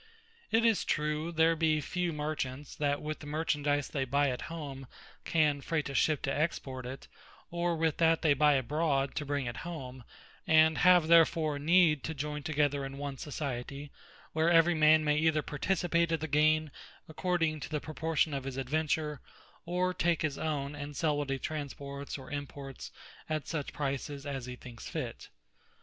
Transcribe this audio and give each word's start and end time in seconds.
It 0.49 0.65
is 0.65 0.83
true, 0.83 1.31
there 1.31 1.55
be 1.55 1.79
few 1.79 2.11
Merchants, 2.11 2.75
that 2.77 3.03
with 3.03 3.19
the 3.19 3.27
Merchandise 3.27 3.87
they 3.89 4.03
buy 4.03 4.31
at 4.31 4.41
home, 4.49 4.87
can 5.25 5.61
fraight 5.61 5.89
a 5.89 5.93
Ship, 5.93 6.19
to 6.23 6.35
export 6.35 6.87
it; 6.87 7.07
or 7.51 7.75
with 7.77 7.97
that 7.97 8.23
they 8.23 8.33
buy 8.33 8.53
abroad, 8.53 9.13
to 9.13 9.27
bring 9.27 9.45
it 9.45 9.57
home; 9.57 10.03
and 10.47 10.79
have 10.79 11.07
therefore 11.07 11.59
need 11.59 12.03
to 12.05 12.15
joyn 12.15 12.41
together 12.43 12.83
in 12.83 12.97
one 12.97 13.17
Society; 13.19 13.91
where 14.33 14.49
every 14.49 14.73
man 14.73 15.03
may 15.03 15.17
either 15.19 15.43
participate 15.43 16.11
of 16.11 16.19
the 16.19 16.27
gaine, 16.27 16.71
according 17.07 17.59
to 17.59 17.69
the 17.69 17.79
proportion 17.79 18.33
of 18.33 18.45
his 18.45 18.57
adventure; 18.57 19.21
or 19.67 19.93
take 19.93 20.23
his 20.23 20.39
own; 20.39 20.73
and 20.73 20.95
sell 20.97 21.15
what 21.15 21.29
he 21.29 21.37
transports, 21.37 22.17
or 22.17 22.31
imports, 22.31 22.91
at 23.29 23.47
such 23.47 23.71
prices 23.71 24.25
as 24.25 24.47
he 24.47 24.55
thinks 24.55 24.89
fit. 24.89 25.29